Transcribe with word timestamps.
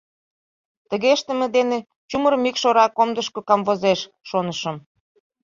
Тыге 0.89 1.09
ыштыме 1.17 1.47
дене 1.57 1.77
чумыр 2.09 2.33
мӱкш 2.43 2.63
ора 2.69 2.85
комдышко 2.97 3.39
камвозеш, 3.49 3.99
шонышым. 4.29 4.75